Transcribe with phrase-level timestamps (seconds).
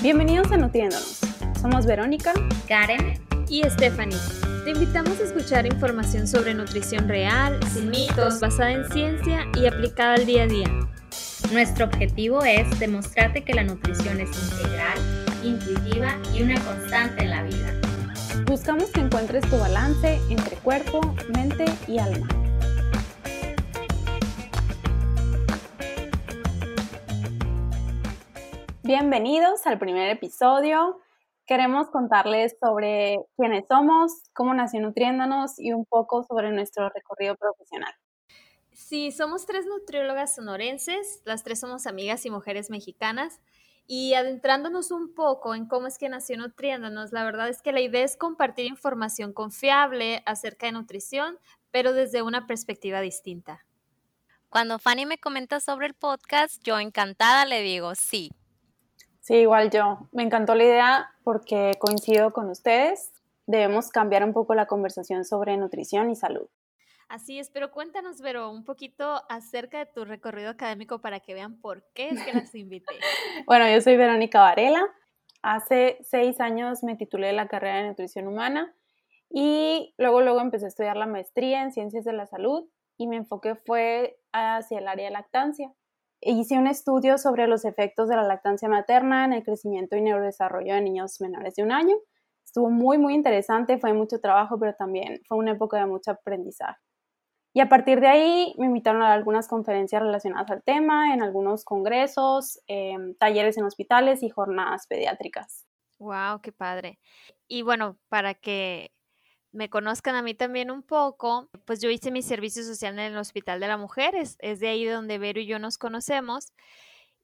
[0.00, 1.18] Bienvenidos a Nutriéndonos.
[1.60, 2.32] Somos Verónica,
[2.68, 4.16] Karen y Stephanie.
[4.64, 10.14] Te invitamos a escuchar información sobre nutrición real, sin mitos, basada en ciencia y aplicada
[10.14, 10.68] al día a día.
[11.52, 14.98] Nuestro objetivo es demostrarte que la nutrición es integral,
[15.42, 17.74] intuitiva y una constante en la vida.
[18.46, 21.00] Buscamos que encuentres tu balance entre cuerpo,
[21.34, 22.28] mente y alma.
[28.88, 30.98] Bienvenidos al primer episodio.
[31.44, 37.92] Queremos contarles sobre quiénes somos, cómo nació Nutriéndonos y un poco sobre nuestro recorrido profesional.
[38.72, 43.42] Sí, somos tres nutriólogas sonorenses, las tres somos amigas y mujeres mexicanas.
[43.86, 47.82] Y adentrándonos un poco en cómo es que nació Nutriéndonos, la verdad es que la
[47.82, 51.38] idea es compartir información confiable acerca de nutrición,
[51.70, 53.66] pero desde una perspectiva distinta.
[54.48, 58.30] Cuando Fanny me comenta sobre el podcast, yo encantada le digo sí,
[59.28, 60.08] Sí, igual yo.
[60.10, 63.12] Me encantó la idea porque coincido con ustedes.
[63.46, 66.48] Debemos cambiar un poco la conversación sobre nutrición y salud.
[67.10, 71.60] Así es, pero cuéntanos, Vero, un poquito acerca de tu recorrido académico para que vean
[71.60, 72.94] por qué es que las invité.
[73.46, 74.82] bueno, yo soy Verónica Varela.
[75.42, 78.74] Hace seis años me titulé de la carrera de nutrición humana
[79.28, 83.16] y luego, luego empecé a estudiar la maestría en ciencias de la salud y mi
[83.16, 85.70] enfoque fue hacia el área de lactancia
[86.20, 90.74] hice un estudio sobre los efectos de la lactancia materna en el crecimiento y neurodesarrollo
[90.74, 91.96] de niños menores de un año.
[92.44, 96.80] Estuvo muy, muy interesante, fue mucho trabajo, pero también fue una época de mucho aprendizaje.
[97.54, 101.64] Y a partir de ahí me invitaron a algunas conferencias relacionadas al tema, en algunos
[101.64, 105.66] congresos, em, talleres en hospitales y jornadas pediátricas.
[105.98, 106.40] ¡Wow!
[106.42, 107.00] ¡Qué padre!
[107.48, 108.92] Y bueno, para que
[109.52, 113.16] me conozcan a mí también un poco, pues yo hice mi servicio social en el
[113.16, 116.52] Hospital de la Mujer, es, de ahí donde Vero y yo nos conocemos.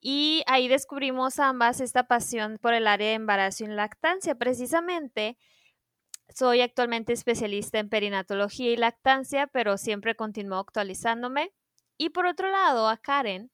[0.00, 4.34] Y ahí descubrimos ambas esta pasión por el área de embarazo y lactancia.
[4.34, 5.38] Precisamente,
[6.28, 11.52] soy actualmente especialista en perinatología y lactancia, pero siempre continúo actualizándome.
[11.96, 13.50] Y por otro lado, a Karen,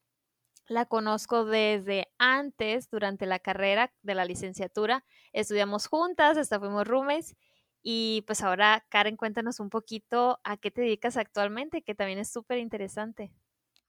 [0.67, 5.05] la conozco desde antes, durante la carrera de la licenciatura.
[5.33, 7.37] Estudiamos juntas, hasta fuimos roommates
[7.83, 12.31] y pues ahora, Karen, cuéntanos un poquito a qué te dedicas actualmente, que también es
[12.31, 13.33] súper interesante.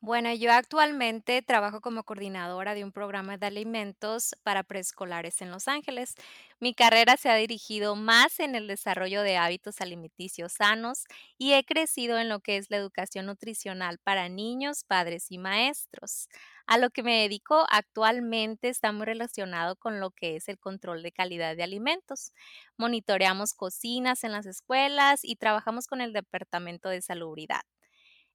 [0.04, 5.68] Bueno, yo actualmente trabajo como coordinadora de un programa de alimentos para preescolares en Los
[5.68, 6.16] Ángeles.
[6.60, 11.04] Mi carrera se ha dirigido más en el desarrollo de hábitos alimenticios sanos
[11.38, 16.30] y he crecido en lo que es la educación nutricional para niños, padres y maestros.
[16.66, 21.04] A lo que me dedico actualmente está muy relacionado con lo que es el control
[21.04, 22.32] de calidad de alimentos.
[22.76, 27.62] Monitoreamos cocinas en las escuelas y trabajamos con el Departamento de Salubridad.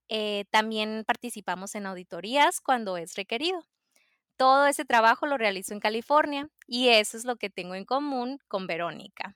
[0.09, 3.61] Eh, también participamos en auditorías cuando es requerido.
[4.37, 8.39] Todo ese trabajo lo realizo en California y eso es lo que tengo en común
[8.49, 9.34] con Verónica.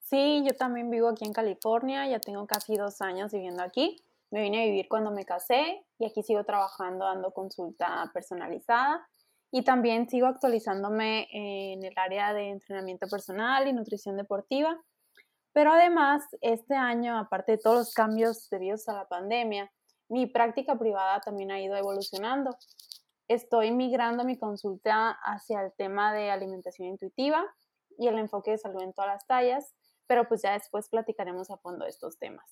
[0.00, 4.02] Sí, yo también vivo aquí en California, ya tengo casi dos años viviendo aquí.
[4.30, 9.06] Me vine a vivir cuando me casé y aquí sigo trabajando dando consulta personalizada
[9.50, 14.82] y también sigo actualizándome en el área de entrenamiento personal y nutrición deportiva.
[15.52, 19.70] Pero además, este año, aparte de todos los cambios debidos a la pandemia,
[20.12, 22.54] mi práctica privada también ha ido evolucionando.
[23.28, 27.42] Estoy migrando mi consulta hacia el tema de alimentación intuitiva
[27.96, 29.74] y el enfoque de salud en todas las tallas,
[30.06, 32.44] pero pues ya después platicaremos a fondo estos temas.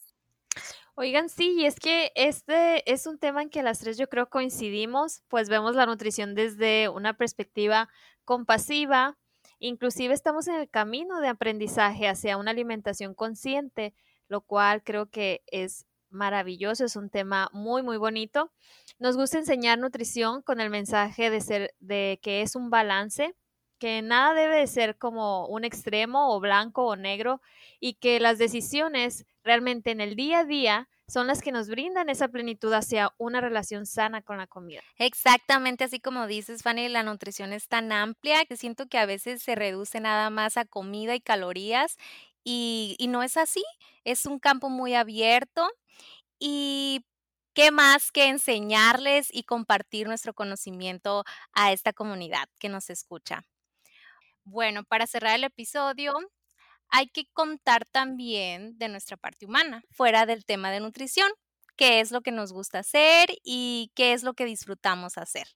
[0.94, 4.30] Oigan, sí, y es que este es un tema en que las tres yo creo
[4.30, 7.90] coincidimos, pues vemos la nutrición desde una perspectiva
[8.24, 9.18] compasiva,
[9.58, 13.92] inclusive estamos en el camino de aprendizaje hacia una alimentación consciente,
[14.28, 18.52] lo cual creo que es maravilloso, es un tema muy, muy bonito.
[18.98, 23.34] Nos gusta enseñar nutrición con el mensaje de ser, de que es un balance,
[23.78, 27.40] que nada debe de ser como un extremo o blanco o negro
[27.80, 32.08] y que las decisiones realmente en el día a día son las que nos brindan
[32.08, 34.80] esa plenitud hacia una relación sana con la comida.
[34.96, 39.42] Exactamente así como dices, Fanny, la nutrición es tan amplia que siento que a veces
[39.42, 41.96] se reduce nada más a comida y calorías
[42.44, 43.62] y, no es así,
[44.04, 45.68] es un campo muy abierto
[46.38, 47.04] y
[47.54, 53.42] qué más que enseñarles y compartir nuestro conocimiento a esta comunidad que nos escucha.
[54.44, 56.14] Bueno, para cerrar el episodio,
[56.88, 61.30] hay que contar también de nuestra parte humana, fuera del tema de nutrición,
[61.76, 65.48] qué es lo que nos gusta hacer y qué es lo que disfrutamos hacer.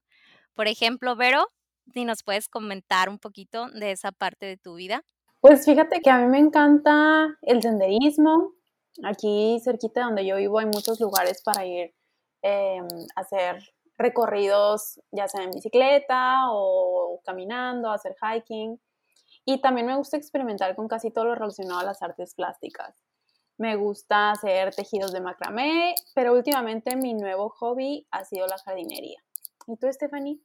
[0.54, 1.48] Por ejemplo, Vero,
[1.92, 5.02] si nos puedes comentar un poquito de esa parte de tu vida.
[5.46, 8.55] Pues fíjate que a mí me encanta el senderismo,
[9.05, 11.94] Aquí cerquita de donde yo vivo hay muchos lugares para ir
[12.41, 13.62] em, a hacer
[13.99, 18.81] recorridos ya sea en bicicleta o caminando, hacer hiking.
[19.44, 23.05] Y también me gusta experimentar con casi todo lo relacionado a las artes plásticas.
[23.58, 29.23] Me gusta hacer tejidos de macramé, pero últimamente mi nuevo hobby ha sido la jardinería.
[29.67, 30.40] ¿Y tú, Stephanie?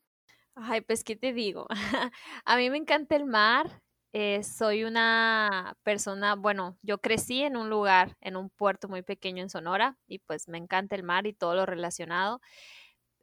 [0.56, 1.68] Ay, pues, ¿qué te digo?
[2.44, 3.82] a mí me encanta el mar.
[4.14, 9.44] Eh, soy una persona, bueno, yo crecí en un lugar, en un puerto muy pequeño
[9.44, 12.42] en Sonora, y pues me encanta el mar y todo lo relacionado.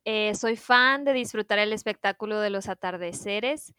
[0.04, 3.74] Eh, soy fan de disfrutar el espectáculo de los atardeceres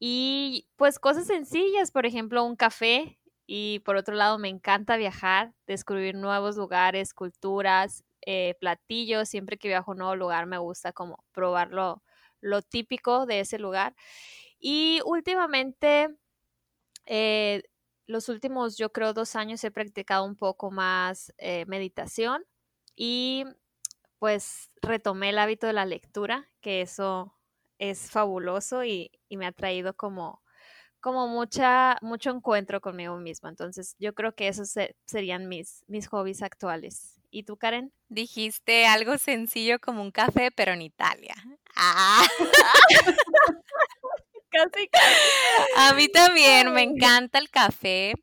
[0.00, 3.18] y pues cosas sencillas, por ejemplo, un café.
[3.46, 9.28] Y por otro lado, me encanta viajar, descubrir nuevos lugares, culturas, eh, platillos.
[9.28, 12.02] Siempre que viajo a un nuevo lugar me gusta como probarlo
[12.40, 13.94] lo típico de ese lugar.
[14.58, 16.08] Y últimamente,
[17.06, 17.62] eh,
[18.06, 22.44] los últimos, yo creo, dos años he practicado un poco más eh, meditación
[22.96, 23.44] y
[24.18, 27.34] pues retomé el hábito de la lectura, que eso
[27.78, 30.42] es fabuloso y, me ha traído como,
[31.00, 33.48] como mucha, mucho encuentro conmigo mismo.
[33.48, 34.72] Entonces, yo creo que esos
[35.06, 37.20] serían mis, mis hobbies actuales.
[37.30, 37.92] ¿Y tú, Karen?
[38.08, 41.34] Dijiste algo sencillo como un café, pero en Italia.
[41.76, 42.24] Ah.
[44.54, 44.88] Casi,
[45.76, 48.14] A mí también me encanta el café.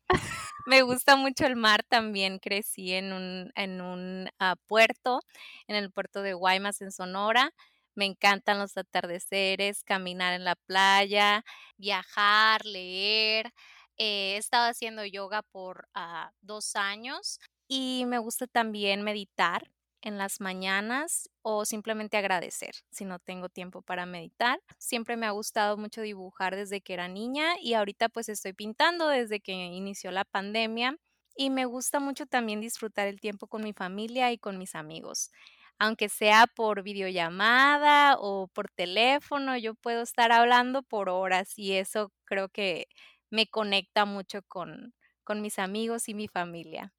[0.66, 2.38] Me gusta mucho el mar también.
[2.38, 5.20] Crecí en un, en un ah, puerto,
[5.66, 7.52] en el puerto de Guaymas, en Sonora.
[7.94, 11.44] Me encantan los atardeceres, caminar en la playa,
[11.76, 13.52] viajar, leer.
[13.98, 17.38] Eh, he estado haciendo yoga por ah, dos años
[17.68, 19.70] y me gusta también meditar
[20.02, 24.60] en las mañanas o simplemente agradecer si no tengo tiempo para meditar.
[24.78, 29.08] Siempre me ha gustado mucho dibujar desde que era niña y ahorita pues estoy pintando
[29.08, 30.96] desde que inició la pandemia
[31.36, 35.30] y me gusta mucho también disfrutar el tiempo con mi familia y con mis amigos.
[35.78, 42.12] Aunque sea por videollamada o por teléfono, yo puedo estar hablando por horas y eso
[42.24, 42.86] creo que
[43.30, 44.94] me conecta mucho con,
[45.24, 46.92] con mis amigos y mi familia.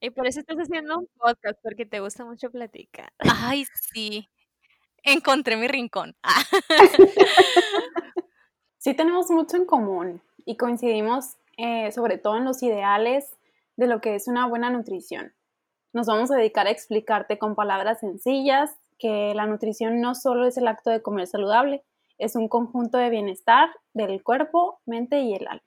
[0.00, 3.12] Y por eso estás haciendo un podcast, porque te gusta mucho platicar.
[3.18, 4.28] Ay, sí.
[5.02, 6.16] Encontré mi rincón.
[8.78, 13.36] sí tenemos mucho en común y coincidimos eh, sobre todo en los ideales
[13.76, 15.34] de lo que es una buena nutrición.
[15.92, 20.58] Nos vamos a dedicar a explicarte con palabras sencillas que la nutrición no solo es
[20.58, 21.84] el acto de comer saludable,
[22.18, 25.62] es un conjunto de bienestar del cuerpo, mente y el alma.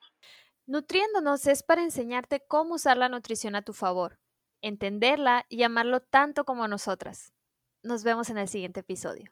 [0.67, 4.19] Nutriéndonos es para enseñarte cómo usar la nutrición a tu favor,
[4.61, 7.33] entenderla y amarlo tanto como nosotras.
[7.83, 9.31] Nos vemos en el siguiente episodio.